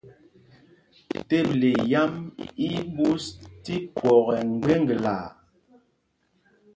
[1.31, 3.23] Teble yám í í ɓūs
[3.63, 5.25] tí phwɔk ɛ mgbeŋglaa.